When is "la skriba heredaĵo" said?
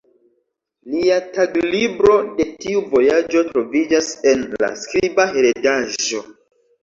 4.65-6.25